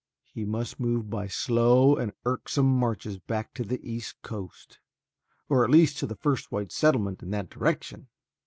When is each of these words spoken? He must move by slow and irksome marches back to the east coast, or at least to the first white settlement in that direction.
He 0.33 0.45
must 0.45 0.79
move 0.79 1.11
by 1.11 1.27
slow 1.27 1.95
and 1.95 2.11
irksome 2.25 2.65
marches 2.65 3.19
back 3.19 3.53
to 3.53 3.63
the 3.63 3.79
east 3.87 4.19
coast, 4.23 4.79
or 5.47 5.63
at 5.63 5.69
least 5.69 5.99
to 5.99 6.07
the 6.07 6.15
first 6.15 6.51
white 6.51 6.71
settlement 6.71 7.21
in 7.21 7.29
that 7.29 7.51
direction. 7.51 8.07